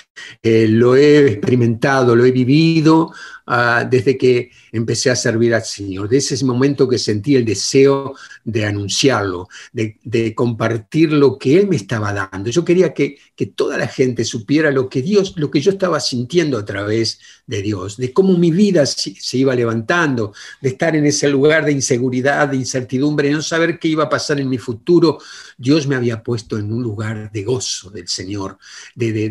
Eh, 0.42 0.66
lo 0.68 0.96
he 0.96 1.26
experimentado, 1.26 2.14
lo 2.14 2.24
he 2.24 2.30
vivido 2.30 3.12
Ah, 3.46 3.86
desde 3.88 4.16
que 4.16 4.50
empecé 4.72 5.10
a 5.10 5.16
servir 5.16 5.52
al 5.52 5.64
Señor, 5.64 6.08
desde 6.08 6.34
ese 6.34 6.44
momento 6.46 6.88
que 6.88 6.96
sentí 6.96 7.36
el 7.36 7.44
deseo 7.44 8.14
de 8.42 8.64
anunciarlo, 8.64 9.48
de, 9.70 10.34
compartir 10.34 11.12
lo 11.12 11.38
que 11.38 11.58
Él 11.58 11.68
me 11.68 11.76
estaba 11.76 12.14
dando. 12.14 12.48
Yo 12.48 12.64
quería 12.64 12.94
que, 12.94 13.18
que, 13.36 13.44
toda 13.44 13.76
la 13.76 13.86
gente 13.86 14.24
supiera 14.24 14.70
lo 14.70 14.88
que 14.88 15.02
Dios, 15.02 15.34
lo 15.36 15.50
que 15.50 15.60
yo 15.60 15.72
estaba 15.72 16.00
sintiendo 16.00 16.56
a 16.56 16.64
través 16.64 17.20
de 17.46 17.60
Dios, 17.60 17.98
de 17.98 18.14
cómo 18.14 18.38
mi 18.38 18.50
vida 18.50 18.86
se, 18.86 19.14
se 19.14 19.36
iba 19.36 19.54
levantando, 19.54 20.32
de 20.62 20.70
estar 20.70 20.96
en 20.96 21.04
ese 21.04 21.28
lugar 21.28 21.66
de 21.66 21.72
inseguridad, 21.72 22.48
de 22.48 22.56
incertidumbre, 22.56 23.28
de 23.28 23.34
no 23.34 23.42
saber 23.42 23.78
qué 23.78 23.88
iba 23.88 24.04
a 24.04 24.08
pasar 24.08 24.40
en 24.40 24.48
mi 24.48 24.56
futuro. 24.56 25.18
Dios 25.58 25.86
me 25.86 25.96
había 25.96 26.22
puesto 26.22 26.56
en 26.56 26.72
un 26.72 26.82
lugar 26.82 27.30
de 27.30 27.42
gozo 27.44 27.90
del 27.90 28.08
Señor, 28.08 28.58
de, 28.94 29.28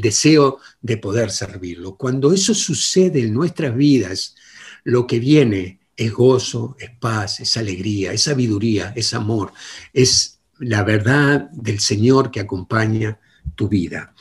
deseo 0.00 0.58
de 0.80 0.96
poder 0.96 1.30
servirlo. 1.30 1.96
Cuando 1.96 2.32
eso 2.32 2.54
sucede 2.54 3.20
en 3.20 3.34
nuestras 3.34 3.74
vidas, 3.76 4.34
lo 4.84 5.06
que 5.06 5.18
viene 5.18 5.80
es 5.96 6.12
gozo, 6.12 6.76
es 6.78 6.90
paz, 6.98 7.40
es 7.40 7.56
alegría, 7.56 8.12
es 8.12 8.22
sabiduría, 8.22 8.92
es 8.94 9.14
amor, 9.14 9.52
es 9.92 10.40
la 10.58 10.84
verdad 10.84 11.50
del 11.50 11.80
Señor 11.80 12.30
que 12.30 12.40
acompaña 12.40 13.18
tu 13.54 13.68
vida. 13.68 14.14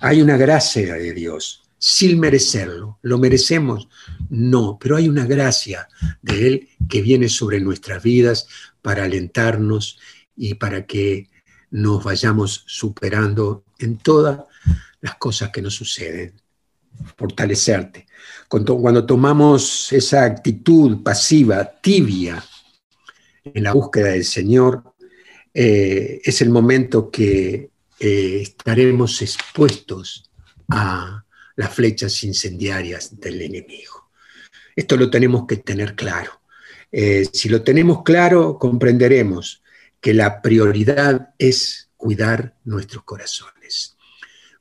Hay 0.00 0.20
una 0.20 0.36
gracia 0.36 0.94
de 0.94 1.12
Dios, 1.14 1.62
sin 1.78 2.20
merecerlo. 2.20 2.98
¿Lo 3.02 3.18
merecemos? 3.18 3.88
No, 4.28 4.78
pero 4.80 4.96
hay 4.96 5.08
una 5.08 5.26
gracia 5.26 5.88
de 6.20 6.46
Él 6.46 6.68
que 6.88 7.02
viene 7.02 7.28
sobre 7.28 7.60
nuestras 7.60 8.02
vidas 8.02 8.46
para 8.82 9.04
alentarnos 9.04 9.98
y 10.36 10.54
para 10.54 10.86
que 10.86 11.28
nos 11.70 12.04
vayamos 12.04 12.64
superando 12.66 13.64
en 13.78 13.96
todas 13.96 14.40
las 15.00 15.16
cosas 15.16 15.50
que 15.50 15.62
nos 15.62 15.74
suceden. 15.74 16.40
Fortalecerte. 17.16 18.06
Cuando, 18.48 19.06
tomamos 19.06 19.92
esa 19.92 20.24
actitud 20.24 21.02
pasiva, 21.02 21.80
tibia, 21.80 22.44
en 23.44 23.62
la 23.64 23.72
búsqueda 23.72 24.10
del 24.10 24.24
Señor, 24.24 24.94
eh, 25.54 26.20
es 26.22 26.40
el 26.42 26.50
momento 26.50 27.10
que 27.10 27.70
eh, 27.98 28.38
estaremos 28.42 29.20
expuestos 29.22 30.30
a 30.68 31.24
las 31.56 31.74
flechas 31.74 32.22
incendiarias 32.24 33.18
del 33.18 33.42
enemigo. 33.42 34.10
Esto 34.74 34.96
lo 34.96 35.10
tenemos 35.10 35.46
que 35.46 35.56
tener 35.56 35.94
claro. 35.94 36.40
Eh, 36.90 37.26
si 37.32 37.48
lo 37.48 37.62
tenemos 37.62 38.02
claro, 38.02 38.58
comprenderemos 38.58 39.62
que 40.00 40.14
la 40.14 40.42
prioridad 40.42 41.34
es 41.38 41.90
cuidar 41.96 42.56
nuestros 42.64 43.04
corazones, 43.04 43.96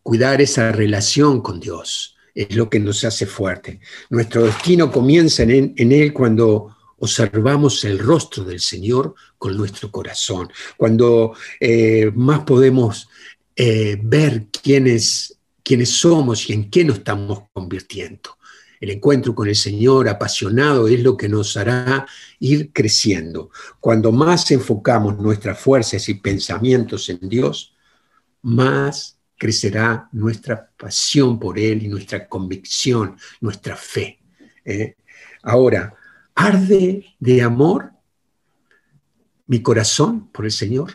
cuidar 0.03 0.41
esa 0.41 0.71
relación 0.71 1.41
con 1.41 1.59
Dios, 1.59 2.15
es 2.33 2.55
lo 2.55 2.69
que 2.69 2.79
nos 2.79 3.03
hace 3.03 3.25
fuerte. 3.25 3.79
Nuestro 4.09 4.43
destino 4.43 4.91
comienza 4.91 5.43
en, 5.43 5.73
Él 5.77 6.13
cuando 6.13 6.75
observamos 6.99 7.83
el 7.83 7.99
rostro 7.99 8.43
del 8.43 8.59
Señor 8.59 9.15
con 9.37 9.57
nuestro 9.57 9.91
corazón, 9.91 10.49
cuando 10.77 11.33
eh, 11.59 12.11
más 12.15 12.41
podemos 12.41 13.09
eh, 13.55 13.97
ver 14.01 14.47
quiénes, 14.63 15.37
quiénes 15.63 15.89
somos 15.89 16.49
y 16.49 16.53
en 16.53 16.69
qué 16.69 16.83
nos 16.83 16.99
estamos 16.99 17.43
convirtiendo. 17.53 18.37
El 18.79 18.89
encuentro 18.89 19.35
con 19.35 19.47
el 19.47 19.55
Señor 19.55 20.09
apasionado 20.09 20.87
es 20.87 20.99
lo 21.01 21.15
que 21.15 21.29
nos 21.29 21.55
hará 21.55 22.07
ir 22.39 22.71
creciendo. 22.73 23.51
Cuando 23.79 24.11
más 24.11 24.49
enfocamos 24.49 25.19
nuestras 25.19 25.59
fuerzas 25.59 26.09
y 26.09 26.15
pensamientos 26.15 27.07
en 27.09 27.19
Dios, 27.29 27.75
más 28.41 29.20
crecerá 29.41 30.07
nuestra 30.11 30.69
pasión 30.77 31.39
por 31.39 31.57
Él 31.57 31.81
y 31.81 31.87
nuestra 31.87 32.27
convicción, 32.27 33.17
nuestra 33.39 33.75
fe. 33.75 34.19
¿eh? 34.63 34.93
Ahora, 35.41 35.95
arde 36.35 37.03
de 37.19 37.41
amor 37.41 37.91
mi 39.47 39.63
corazón 39.63 40.27
por 40.31 40.45
el 40.45 40.51
Señor. 40.51 40.91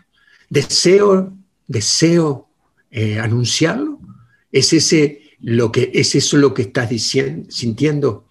Deseo, 0.49 1.37
deseo 1.67 2.49
eh, 2.93 3.19
anunciarlo. 3.19 3.99
Es 4.53 4.73
ese 4.73 5.23
lo 5.41 5.73
que 5.73 5.91
es 5.93 6.15
eso 6.15 6.37
lo 6.37 6.55
que 6.55 6.62
estás 6.62 6.88
diciendo, 6.88 7.50
sintiendo, 7.50 8.29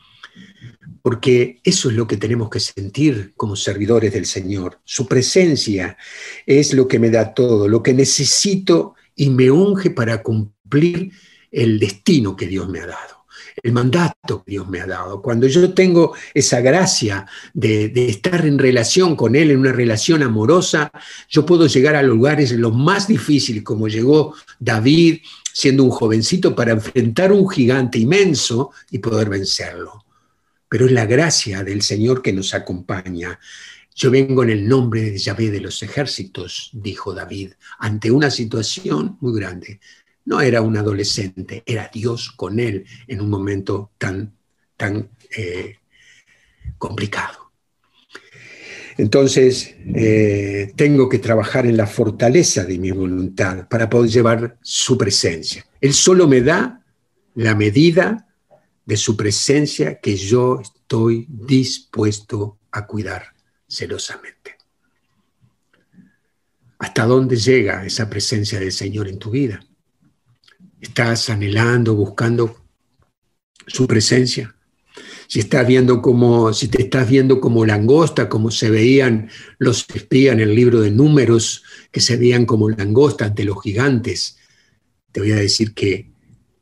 porque 1.02 1.60
eso 1.66 1.90
es 1.90 1.96
lo 1.98 2.08
que 2.08 2.16
tenemos 2.16 2.50
que 2.50 2.62
sentir 2.62 3.34
como 3.36 3.58
servidores 3.58 4.14
del 4.14 4.26
Señor. 4.26 4.80
Su 4.86 5.10
presencia 5.10 5.98
es 6.46 6.74
lo 6.74 6.88
que 6.88 7.00
me 7.00 7.10
da 7.10 7.34
todo, 7.34 7.68
lo 7.68 7.84
que 7.84 7.94
necesito 7.94 8.96
y 9.16 9.30
me 9.30 9.50
unge 9.50 9.92
para 9.92 10.22
cumplir 10.22 11.12
el 11.52 11.80
destino 11.80 12.36
que 12.36 12.48
Dios 12.48 12.68
me 12.70 12.82
ha 12.82 12.88
dado 12.88 13.16
el 13.64 13.72
mandato 13.72 14.44
que 14.44 14.52
Dios 14.52 14.68
me 14.68 14.82
ha 14.82 14.88
dado. 14.88 15.22
Cuando 15.22 15.48
yo 15.48 15.74
tengo 15.74 16.14
esa 16.34 16.62
gracia 16.62 17.26
de, 17.54 17.92
estar 18.08 18.46
en 18.46 18.60
relación 18.60 19.16
con 19.16 19.36
Él, 19.36 19.52
en 19.52 19.60
una 19.60 19.72
relación 19.72 20.24
amorosa, 20.24 20.92
yo 21.30 21.46
puedo 21.46 21.68
llegar 21.68 21.96
a 21.96 22.04
lugares 22.04 22.52
los 22.52 22.76
más 22.76 23.08
difíciles, 23.08 23.64
como 23.64 23.88
llegó 23.88 24.36
David 24.60 25.20
siendo 25.54 25.84
un 25.84 25.90
jovencito 25.90 26.56
para 26.56 26.74
enfrentar 26.74 27.32
un 27.32 27.50
gigante 27.50 27.98
inmenso 27.98 28.72
y 28.92 29.00
poder 29.00 29.30
vencerlo. 29.30 30.06
Pero 30.68 30.88
es 30.88 30.92
la 30.92 31.06
gracia 31.06 31.64
del 31.64 31.82
Señor 31.82 32.22
que 32.22 32.34
nos 32.34 32.54
acompaña. 32.54 33.40
Yo 33.98 34.12
vengo 34.12 34.44
en 34.44 34.50
el 34.50 34.68
nombre 34.68 35.10
de 35.10 35.18
Yahvé 35.18 35.50
de 35.50 35.62
los 35.62 35.82
ejércitos, 35.82 36.70
dijo 36.74 37.14
David, 37.14 37.54
ante 37.80 38.12
una 38.12 38.30
situación 38.30 39.18
muy 39.22 39.40
grande. 39.40 39.80
No 40.26 40.42
era 40.42 40.62
un 40.62 40.76
adolescente, 40.76 41.64
era 41.66 41.90
Dios 41.94 42.32
con 42.32 42.60
él 42.60 42.86
en 43.08 43.22
un 43.22 43.30
momento 43.30 43.92
tan, 43.98 44.36
tan 44.76 45.10
eh, 45.38 45.78
complicado. 46.78 47.52
Entonces, 48.98 49.76
eh, 49.96 50.74
tengo 50.76 51.08
que 51.08 51.20
trabajar 51.20 51.66
en 51.66 51.78
la 51.78 51.88
fortaleza 51.88 52.66
de 52.66 52.78
mi 52.78 52.92
voluntad 52.92 53.70
para 53.70 53.90
poder 53.90 54.12
llevar 54.12 54.58
su 54.62 54.98
presencia. 54.98 55.66
Él 55.80 55.94
solo 55.94 56.28
me 56.28 56.42
da 56.42 56.84
la 57.36 57.56
medida 57.56 58.28
de 58.86 58.98
su 58.98 59.16
presencia 59.16 60.02
que 60.02 60.18
yo 60.18 60.60
estoy 60.60 61.28
dispuesto 61.30 62.58
a 62.72 62.86
cuidar 62.86 63.35
celosamente. 63.68 64.58
¿Hasta 66.80 67.06
dónde 67.06 67.38
llega 67.38 67.86
esa 67.86 68.10
presencia 68.10 68.60
del 68.60 68.72
Señor 68.72 69.08
en 69.08 69.20
tu 69.20 69.32
vida? 69.32 69.66
¿Estás 70.80 71.30
anhelando, 71.30 71.96
buscando 71.96 72.64
su 73.66 73.88
presencia? 73.88 74.56
Si 75.28 75.40
estás 75.40 75.66
viendo 75.66 76.02
como, 76.02 76.54
si 76.54 76.68
te 76.68 76.84
estás 76.84 77.10
viendo 77.10 77.42
como 77.42 77.66
langosta, 77.66 78.30
como 78.30 78.52
se 78.52 78.70
veían 78.70 79.30
los 79.58 79.86
espías 79.94 80.34
en 80.34 80.42
el 80.42 80.54
libro 80.54 80.82
de 80.82 80.92
números, 80.92 81.64
que 81.92 82.02
se 82.02 82.18
veían 82.18 82.46
como 82.46 82.70
langostas 82.70 83.34
de 83.34 83.46
los 83.46 83.62
gigantes, 83.62 84.38
te 85.12 85.22
voy 85.22 85.32
a 85.32 85.38
decir 85.38 85.74
que 85.74 86.12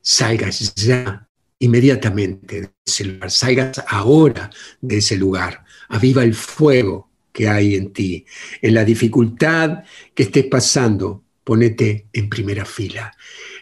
salgas 0.01 0.75
ya 0.75 1.27
inmediatamente 1.59 2.61
de 2.61 2.69
ese 2.85 3.05
lugar, 3.05 3.31
salgas 3.31 3.83
ahora 3.87 4.49
de 4.81 4.97
ese 4.97 5.15
lugar, 5.15 5.63
aviva 5.89 6.23
el 6.23 6.33
fuego 6.33 7.09
que 7.31 7.47
hay 7.47 7.75
en 7.75 7.91
ti. 7.91 8.25
En 8.61 8.75
la 8.75 8.85
dificultad 8.85 9.83
que 10.13 10.23
estés 10.23 10.45
pasando, 10.45 11.22
ponete 11.43 12.07
en 12.13 12.29
primera 12.29 12.65
fila 12.65 13.13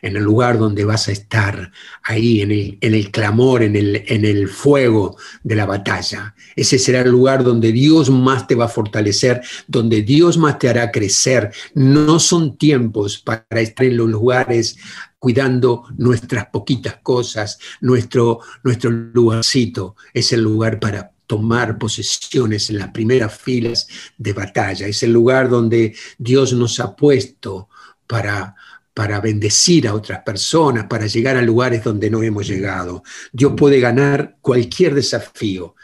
en 0.02 0.16
el 0.16 0.24
lugar 0.24 0.58
donde 0.58 0.84
vas 0.84 1.08
a 1.08 1.12
estar, 1.12 1.72
ahí 2.04 2.42
en 2.42 2.52
el, 2.52 2.78
en 2.82 2.94
el 2.94 3.12
clamor, 3.12 3.62
en 3.64 3.76
el, 3.76 4.04
en 4.08 4.26
el 4.26 4.48
fuego 4.48 5.18
de 5.44 5.56
la 5.56 5.66
batalla. 5.66 6.36
Ese 6.56 6.80
será 6.80 7.02
el 7.02 7.12
lugar 7.12 7.44
donde 7.44 7.72
Dios 7.72 8.10
más 8.10 8.48
te 8.48 8.56
va 8.56 8.66
a 8.66 8.70
fortalecer, 8.70 9.42
donde 9.68 10.02
Dios 10.02 10.38
más 10.38 10.58
te 10.60 10.70
hará 10.70 10.92
crecer. 10.92 11.52
No 11.76 12.20
son 12.20 12.58
tiempos 12.58 13.20
para 13.20 13.46
estar 13.52 13.86
en 13.86 13.98
los 13.98 14.10
lugares 14.10 14.78
cuidando 15.20 15.84
nuestras 15.98 16.48
poquitas 16.48 16.98
cosas, 17.04 17.60
nuestro, 17.80 18.40
nuestro 18.64 18.90
lugarcito. 18.90 19.96
Es 20.14 20.34
el 20.34 20.42
lugar 20.42 20.80
para 20.80 21.12
tomar 21.32 21.78
posesiones 21.78 22.70
en 22.70 22.78
las 22.78 22.90
primeras 22.90 23.34
filas 23.40 23.88
de 24.18 24.34
batalla. 24.34 24.86
Es 24.86 25.02
el 25.02 25.14
lugar 25.14 25.48
donde 25.48 25.96
Dios 26.18 26.52
nos 26.52 26.78
ha 26.82 26.94
puesto 26.94 27.70
para 28.06 28.54
para 28.94 29.22
bendecir 29.22 29.88
a 29.88 29.94
otras 29.94 30.22
personas, 30.24 30.88
para 30.88 31.08
llegar 31.08 31.38
a 31.38 31.42
lugares 31.42 31.86
donde 31.86 32.10
no 32.10 32.22
hemos 32.22 32.46
llegado. 32.46 33.02
Dios 33.32 33.54
puede 33.56 33.80
ganar 33.80 34.36
cualquier 34.42 34.94
desafío, 34.94 35.76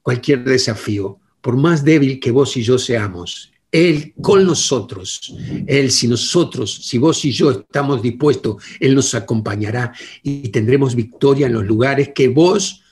cualquier 0.00 0.42
desafío, 0.42 1.20
por 1.42 1.58
más 1.58 1.84
débil 1.84 2.18
que 2.18 2.30
vos 2.30 2.56
y 2.56 2.62
yo 2.62 2.78
seamos. 2.78 3.52
Él 3.70 4.14
con 4.22 4.46
nosotros, 4.46 5.36
Él 5.66 5.90
si 5.90 6.08
nosotros, 6.08 6.86
si 6.86 6.96
vos 6.96 7.22
y 7.26 7.32
yo 7.32 7.50
estamos 7.50 8.00
dispuestos, 8.00 8.64
Él 8.80 8.94
nos 8.94 9.14
acompañará 9.14 9.92
y 10.22 10.48
tendremos 10.48 10.94
victoria 10.94 11.48
en 11.48 11.52
los 11.52 11.66
lugares 11.66 12.12
que 12.14 12.28
vos 12.28 12.82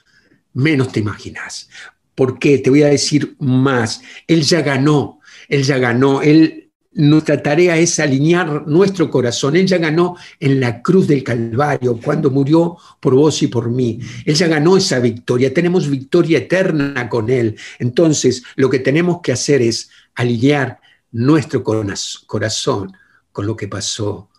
menos 0.54 0.92
te 0.92 1.00
imaginás. 1.00 1.68
¿Por 2.14 2.38
qué? 2.38 2.58
Te 2.58 2.70
voy 2.70 2.82
a 2.82 2.88
decir 2.88 3.36
más. 3.38 4.02
Él 4.26 4.42
ya 4.42 4.62
ganó, 4.62 5.20
Él 5.48 5.62
ya 5.62 5.78
ganó, 5.78 6.22
Él 6.22 6.64
nuestra 6.94 7.42
tarea 7.42 7.76
es 7.76 7.98
alinear 7.98 8.68
nuestro 8.68 9.10
corazón. 9.10 9.56
Él 9.56 9.66
ya 9.66 9.78
ganó 9.78 10.16
en 10.38 10.60
la 10.60 10.80
cruz 10.80 11.08
del 11.08 11.24
Calvario 11.24 11.98
cuando 12.00 12.30
murió 12.30 12.76
por 13.00 13.14
vos 13.14 13.42
y 13.42 13.48
por 13.48 13.68
mí. 13.68 13.98
Él 14.24 14.34
ya 14.34 14.46
ganó 14.46 14.76
esa 14.76 15.00
victoria. 15.00 15.52
Tenemos 15.52 15.90
victoria 15.90 16.38
eterna 16.38 17.08
con 17.08 17.30
Él. 17.30 17.56
Entonces, 17.80 18.44
lo 18.54 18.70
que 18.70 18.78
tenemos 18.78 19.20
que 19.22 19.32
hacer 19.32 19.60
es 19.60 19.90
alinear 20.14 20.80
nuestro 21.10 21.64
corazón 21.64 22.92
con 23.32 23.46
lo 23.46 23.56
que 23.56 23.66
pasó 23.66 24.30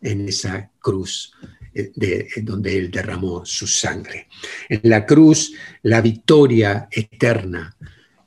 en 0.00 0.28
esa 0.28 0.70
cruz 0.80 1.34
de, 1.72 2.28
donde 2.42 2.76
Él 2.76 2.90
derramó 2.90 3.44
su 3.44 3.66
sangre. 3.66 4.28
En 4.68 4.80
la 4.84 5.06
cruz, 5.06 5.52
la 5.82 6.00
victoria 6.00 6.88
eterna 6.90 7.76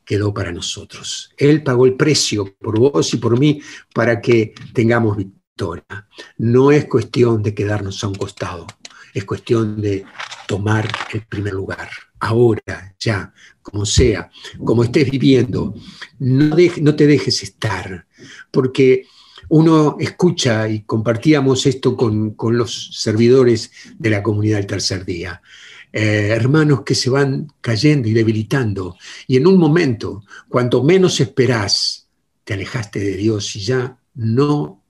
quedó 0.05 0.33
para 0.33 0.51
nosotros. 0.51 1.31
Él 1.37 1.63
pagó 1.63 1.85
el 1.85 1.95
precio 1.95 2.55
por 2.59 2.79
vos 2.79 3.13
y 3.13 3.17
por 3.17 3.39
mí 3.39 3.61
para 3.93 4.21
que 4.21 4.53
tengamos 4.73 5.17
victoria. 5.17 6.07
No 6.37 6.71
es 6.71 6.85
cuestión 6.85 7.41
de 7.43 7.53
quedarnos 7.53 8.03
a 8.03 8.07
un 8.07 8.15
costado, 8.15 8.67
es 9.13 9.23
cuestión 9.25 9.81
de 9.81 10.05
tomar 10.47 10.89
el 11.13 11.21
primer 11.25 11.53
lugar. 11.53 11.89
Ahora, 12.19 12.95
ya, 12.99 13.33
como 13.61 13.85
sea, 13.85 14.29
como 14.63 14.83
estés 14.83 15.09
viviendo, 15.09 15.75
no, 16.19 16.55
no 16.81 16.95
te 16.95 17.07
dejes 17.07 17.43
estar, 17.43 18.07
porque 18.49 19.05
uno 19.55 19.97
escucha 19.99 20.67
y 20.67 20.81
compartíamos 20.81 21.67
esto 21.67 21.95
con, 21.95 22.35
los 22.57 22.89
servidores 22.99 23.69
de 23.99 24.09
la 24.09 24.23
comunidad 24.23 24.57
del 24.57 24.65
tercer 24.65 25.05
día. 25.05 25.43
Eh, 25.91 26.29
hermanos 26.31 26.81
que 26.81 26.95
se 26.95 27.11
van 27.11 27.53
cayendo 27.61 28.09
y 28.09 28.13
debilitando. 28.13 28.97
Y 29.27 29.37
en 29.37 29.45
un 29.45 29.59
momento, 29.59 30.23
cuanto 30.49 30.83
menos 30.83 31.19
esperás, 31.19 32.07
te 32.43 32.55
alejaste 32.55 32.97
de 32.97 33.15
Dios 33.15 33.55
y 33.55 33.59
ya 33.59 33.95
no 34.15 34.83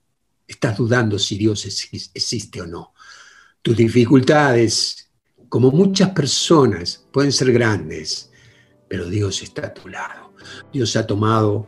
estás 0.48 0.78
dudando 0.78 1.20
si 1.20 1.38
Dios 1.38 1.66
existe 1.66 2.62
o 2.62 2.66
no. 2.66 2.94
Tus 3.62 3.76
dificultades, 3.76 5.10
como 5.50 5.72
muchas 5.72 6.12
personas, 6.12 7.06
pueden 7.12 7.34
ser 7.34 7.52
grandes, 7.52 8.32
pero 8.88 9.10
Dios 9.10 9.44
está 9.44 9.68
a 9.68 9.74
tu 9.74 9.90
lado. 9.90 10.34
Dios 10.72 10.96
ha 10.96 11.06
tomado 11.06 11.68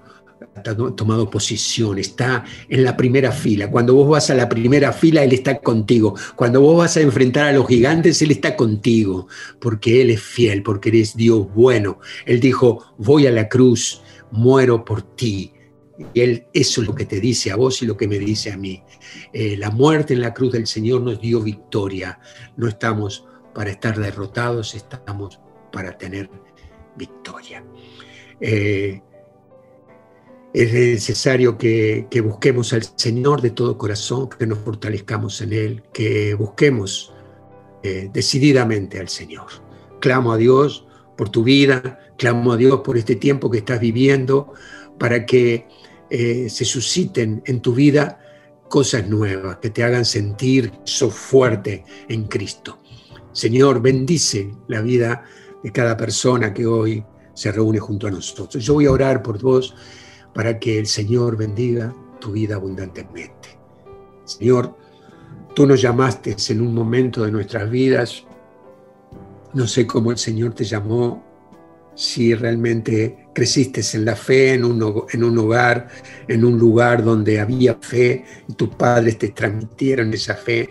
tomado 0.64 1.30
posición, 1.30 1.98
está 2.00 2.46
en 2.70 2.84
la 2.84 2.96
primera 2.96 3.32
fila. 3.32 3.70
Cuando 3.70 3.94
vos 3.94 4.10
vas 4.10 4.30
a 4.30 4.36
la 4.36 4.48
primera 4.48 4.94
fila, 4.94 5.24
Él 5.24 5.34
está 5.34 5.60
contigo. 5.60 6.16
Cuando 6.36 6.62
vos 6.62 6.78
vas 6.78 6.98
a 6.98 7.02
enfrentar 7.02 7.48
a 7.48 7.52
los 7.52 7.68
gigantes, 7.68 8.22
Él 8.22 8.32
está 8.32 8.56
contigo, 8.56 9.28
porque 9.60 10.02
Él 10.02 10.12
es 10.12 10.22
fiel, 10.22 10.64
porque 10.64 10.90
eres 10.90 11.16
Dios 11.16 11.48
bueno. 11.54 12.00
Él 12.26 12.40
dijo, 12.40 12.94
voy 12.98 13.28
a 13.28 13.32
la 13.32 13.50
cruz, 13.50 14.02
muero 14.32 14.86
por 14.86 15.02
ti. 15.02 15.52
Y 16.14 16.20
Él, 16.22 16.46
eso 16.54 16.82
es 16.82 16.88
lo 16.88 16.96
que 16.96 17.06
te 17.06 17.20
dice 17.20 17.52
a 17.52 17.56
vos 17.56 17.82
y 17.82 17.86
lo 17.86 17.98
que 17.98 18.08
me 18.08 18.20
dice 18.20 18.52
a 18.52 18.58
mí. 18.58 18.82
Eh, 19.34 19.56
la 19.58 19.72
muerte 19.72 20.14
en 20.14 20.22
la 20.22 20.34
cruz 20.34 20.54
del 20.54 20.68
Señor 20.68 21.02
nos 21.02 21.22
dio 21.22 21.42
victoria. 21.42 22.20
No 22.58 22.68
estamos 22.68 23.26
para 23.54 23.72
estar 23.72 23.98
derrotados, 23.98 24.76
estamos 24.76 25.40
para 25.72 25.98
tener 25.98 26.30
victoria. 26.98 27.64
Eh, 28.40 29.02
es 30.56 30.74
necesario 30.74 31.58
que, 31.58 32.08
busquemos 32.24 32.72
al 32.72 32.84
Señor 32.96 33.42
de 33.42 33.50
todo 33.50 33.78
corazón, 33.78 34.30
que 34.30 34.48
nos 34.48 34.60
fortalezcamos 34.60 35.42
en 35.42 35.52
Él, 35.52 35.84
que 35.92 36.34
busquemos 36.34 37.14
eh, 37.84 38.10
decididamente 38.14 39.02
al 39.02 39.10
Señor. 39.10 39.48
Clamo 40.00 40.32
a 40.32 40.38
Dios 40.38 40.88
por 41.18 41.28
tu 41.28 41.44
vida, 41.44 42.00
clamo 42.18 42.54
a 42.54 42.58
Dios 42.58 42.80
por 42.86 42.98
este 42.98 43.18
tiempo 43.18 43.52
que 43.52 43.58
estás 43.58 43.82
viviendo, 43.82 44.54
para 44.98 45.26
que 45.26 45.68
eh, 46.10 46.48
se 46.50 46.64
susciten 46.64 47.44
en 47.46 47.60
tu 47.60 47.74
vida 47.74 48.22
cosas 48.70 49.10
nuevas, 49.10 49.58
que 49.58 49.72
te 49.72 49.84
hagan 49.84 50.06
sentir 50.06 50.72
sos 50.86 51.14
fuerte 51.14 51.84
en 52.08 52.28
Cristo. 52.28 52.80
Señor, 53.34 53.82
bendice 53.82 54.54
la 54.70 54.80
vida 54.80 55.26
de 55.62 55.72
cada 55.74 55.98
persona 55.98 56.54
que 56.54 56.66
hoy 56.66 57.04
se 57.34 57.52
reúne 57.52 57.80
junto 57.80 58.08
a 58.08 58.12
nosotros. 58.12 58.64
Yo 58.64 58.76
voy 58.76 58.86
a 58.86 58.92
orar 58.92 59.22
por 59.22 59.42
vos 59.42 59.76
para 60.36 60.60
que 60.60 60.78
el 60.78 60.86
Señor 60.86 61.38
bendiga 61.38 61.96
tu 62.20 62.34
vida 62.34 62.56
abundantemente. 62.56 63.58
Señor, 64.26 64.76
tú 65.56 65.66
nos 65.66 65.82
llamaste 65.82 66.36
en 66.50 66.62
un 66.62 66.76
momento 66.76 67.24
de 67.24 67.32
nuestras 67.32 67.70
vidas, 67.70 68.26
no 69.54 69.66
sé 69.66 69.88
cómo 69.88 70.12
el 70.12 70.18
Señor 70.18 70.54
te 70.54 70.66
llamó, 70.66 71.24
si 71.96 72.36
realmente 72.36 73.30
creciste 73.34 73.82
en 73.94 74.04
la 74.04 74.18
fe, 74.18 74.56
en 74.56 74.66
un, 74.66 75.06
en 75.10 75.24
un 75.24 75.38
hogar, 75.38 75.88
en 76.28 76.44
un 76.44 76.60
lugar 76.60 77.02
donde 77.02 77.40
había 77.40 77.76
fe 77.76 78.26
y 78.50 78.54
tus 78.54 78.70
padres 78.76 79.18
te 79.18 79.30
transmitieron 79.30 80.14
esa 80.14 80.36
fe 80.36 80.70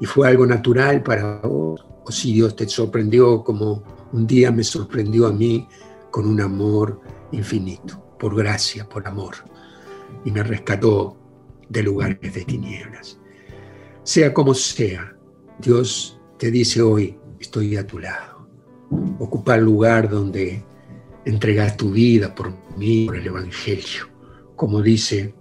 y 0.00 0.06
fue 0.06 0.26
algo 0.26 0.46
natural 0.46 1.02
para 1.02 1.40
vos, 1.42 1.84
o 2.02 2.10
si 2.10 2.32
Dios 2.32 2.56
te 2.56 2.66
sorprendió 2.66 3.44
como 3.44 3.82
un 4.12 4.26
día 4.26 4.50
me 4.50 4.64
sorprendió 4.64 5.26
a 5.26 5.32
mí 5.32 5.68
con 6.10 6.26
un 6.26 6.40
amor 6.40 6.98
infinito 7.32 8.01
por 8.22 8.36
gracia, 8.36 8.88
por 8.88 9.08
amor, 9.08 9.34
y 10.24 10.30
me 10.30 10.44
rescató 10.44 11.16
de 11.68 11.82
lugares 11.82 12.32
de 12.32 12.44
tinieblas. 12.44 13.18
Sea 14.04 14.32
como 14.32 14.54
sea, 14.54 15.16
Dios 15.58 16.20
te 16.38 16.52
dice 16.52 16.80
hoy, 16.80 17.18
estoy 17.40 17.76
a 17.76 17.84
tu 17.84 17.98
lado. 17.98 18.46
Ocupa 19.18 19.56
el 19.56 19.64
lugar 19.64 20.08
donde 20.08 20.62
entregas 21.24 21.76
tu 21.76 21.90
vida 21.90 22.32
por 22.32 22.54
mí, 22.76 23.06
por 23.06 23.16
el 23.16 23.26
Evangelio. 23.26 24.08
Como 24.54 24.80
dice, 24.82 25.34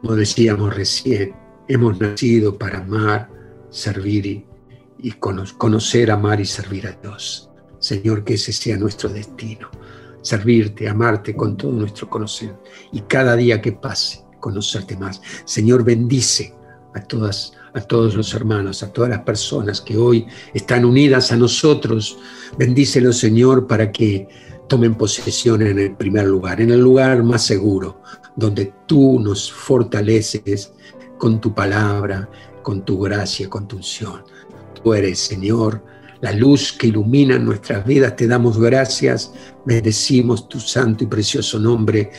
como 0.00 0.14
decíamos 0.14 0.76
recién, 0.76 1.34
hemos 1.66 2.00
nacido 2.00 2.56
para 2.56 2.78
amar, 2.78 3.28
servir 3.70 4.26
y, 4.26 4.46
y 4.98 5.10
conocer, 5.10 6.12
amar 6.12 6.40
y 6.40 6.44
servir 6.44 6.86
a 6.86 6.92
Dios. 7.02 7.50
Señor, 7.80 8.22
que 8.22 8.34
ese 8.34 8.52
sea 8.52 8.76
nuestro 8.76 9.08
destino 9.08 9.68
servirte, 10.26 10.88
amarte 10.88 11.36
con 11.36 11.56
todo 11.56 11.70
nuestro 11.72 12.10
conocimiento 12.10 12.62
y 12.92 13.00
cada 13.02 13.36
día 13.36 13.62
que 13.62 13.72
pase, 13.72 14.24
conocerte 14.40 14.96
más. 14.96 15.22
Señor, 15.44 15.84
bendice 15.84 16.52
a 16.94 17.00
todas 17.00 17.52
a 17.74 17.80
todos 17.82 18.14
los 18.14 18.32
hermanos, 18.32 18.82
a 18.82 18.90
todas 18.90 19.10
las 19.10 19.20
personas 19.20 19.82
que 19.82 19.98
hoy 19.98 20.26
están 20.54 20.86
unidas 20.86 21.30
a 21.30 21.36
nosotros. 21.36 22.18
Bendícelo, 22.56 23.12
Señor, 23.12 23.66
para 23.66 23.92
que 23.92 24.26
tomen 24.66 24.94
posesión 24.94 25.60
en 25.60 25.78
el 25.78 25.94
primer 25.94 26.26
lugar, 26.26 26.62
en 26.62 26.70
el 26.70 26.80
lugar 26.80 27.22
más 27.22 27.44
seguro, 27.44 28.00
donde 28.34 28.72
tú 28.86 29.20
nos 29.20 29.52
fortaleces 29.52 30.72
con 31.18 31.38
tu 31.38 31.54
palabra, 31.54 32.30
con 32.62 32.82
tu 32.82 32.98
gracia, 32.98 33.50
con 33.50 33.68
tu 33.68 33.76
unción. 33.76 34.22
Tú 34.82 34.94
eres, 34.94 35.18
Señor, 35.18 35.82
la 36.26 36.32
luz 36.32 36.72
que 36.72 36.88
ilumina 36.88 37.38
nuestras 37.38 37.86
vidas. 37.86 38.16
Te 38.16 38.26
damos 38.26 38.58
gracias, 38.58 39.32
bendecimos 39.64 40.48
tu 40.48 40.58
santo 40.58 41.04
y 41.04 41.06
precioso 41.06 41.60
nombre 41.60 42.10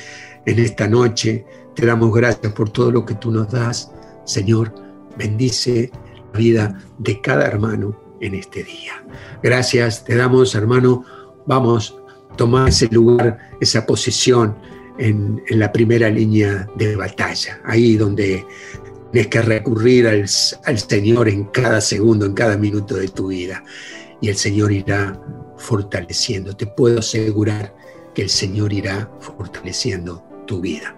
en 0.45 0.59
esta 0.59 0.87
noche. 0.87 1.45
Te 1.75 1.85
damos 1.85 2.13
gracias 2.13 2.53
por 2.53 2.69
todo 2.69 2.89
lo 2.89 3.05
que 3.05 3.15
tú 3.15 3.31
nos 3.31 3.51
das. 3.51 3.91
Señor, 4.23 4.73
bendice 5.17 5.91
la 6.31 6.39
vida 6.39 6.79
de 6.97 7.19
cada 7.19 7.45
hermano 7.47 7.99
en 8.21 8.35
este 8.35 8.63
día. 8.63 8.93
Gracias, 9.43 10.05
te 10.05 10.15
damos, 10.15 10.55
hermano. 10.55 11.03
Vamos, 11.45 11.99
tomar 12.37 12.69
ese 12.69 12.87
lugar, 12.87 13.37
esa 13.59 13.85
posición 13.85 14.55
en, 14.99 15.43
en 15.49 15.59
la 15.59 15.69
primera 15.73 16.09
línea 16.09 16.65
de 16.77 16.95
batalla, 16.95 17.59
ahí 17.65 17.97
donde 17.97 18.45
Tienes 19.11 19.27
que 19.27 19.41
recurrir 19.41 20.07
al, 20.07 20.25
al, 20.65 20.79
Señor 20.79 21.29
en 21.29 21.45
cada 21.45 21.81
segundo, 21.81 22.25
en 22.25 22.33
cada 22.33 22.57
minuto 22.57 22.95
de 22.95 23.07
tu 23.07 23.27
vida. 23.27 23.63
Y 24.21 24.29
el 24.29 24.35
Señor 24.35 24.71
irá 24.71 25.19
fortaleciendo. 25.57 26.55
Te 26.55 26.67
puedo 26.67 26.99
asegurar 26.99 27.75
que 28.13 28.23
el 28.23 28.29
Señor 28.29 28.73
irá 28.73 29.09
fortaleciendo 29.19 30.23
tu 30.45 30.59
vida. 30.59 30.95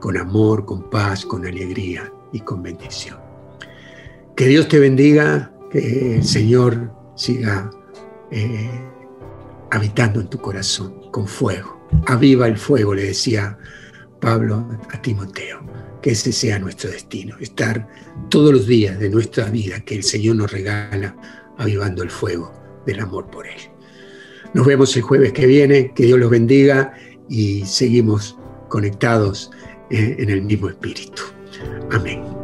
Con 0.00 0.16
amor, 0.16 0.64
con 0.64 0.90
paz, 0.90 1.24
con 1.24 1.46
alegría 1.46 2.12
y 2.32 2.40
con 2.40 2.62
bendición. 2.62 3.18
Que 4.36 4.46
Dios 4.46 4.68
te 4.68 4.78
bendiga, 4.78 5.52
que 5.70 6.16
el 6.16 6.24
Señor 6.24 6.92
siga 7.16 7.70
eh, 8.30 8.70
habitando 9.70 10.20
en 10.20 10.28
tu 10.28 10.38
corazón 10.38 11.10
con 11.10 11.26
fuego. 11.26 11.80
Aviva 12.06 12.46
el 12.46 12.58
fuego, 12.58 12.94
le 12.94 13.04
decía 13.04 13.58
Pablo 14.20 14.66
a 14.90 15.00
Timoteo 15.00 15.60
que 16.02 16.10
ese 16.10 16.32
sea 16.32 16.58
nuestro 16.58 16.90
destino, 16.90 17.36
estar 17.40 17.88
todos 18.28 18.52
los 18.52 18.66
días 18.66 18.98
de 18.98 19.10
nuestra 19.10 19.46
vida 19.50 19.80
que 19.80 19.96
el 19.96 20.02
Señor 20.02 20.36
nos 20.36 20.52
regala, 20.52 21.16
avivando 21.56 22.02
el 22.02 22.10
fuego 22.10 22.52
del 22.86 23.00
amor 23.00 23.30
por 23.30 23.46
Él. 23.46 23.60
Nos 24.54 24.66
vemos 24.66 24.96
el 24.96 25.02
jueves 25.02 25.32
que 25.32 25.46
viene, 25.46 25.92
que 25.94 26.04
Dios 26.04 26.18
los 26.18 26.30
bendiga 26.30 26.94
y 27.28 27.64
seguimos 27.64 28.38
conectados 28.68 29.50
eh, 29.90 30.16
en 30.18 30.30
el 30.30 30.42
mismo 30.42 30.68
espíritu. 30.68 31.22
Amén. 31.90 32.37